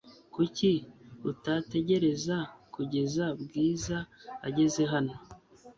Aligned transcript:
Kuki 0.33 0.71
utategereza 1.31 2.37
kugeza 2.75 3.25
Bwiza 3.41 3.97
ageze 4.47 4.81
hano? 4.93 5.15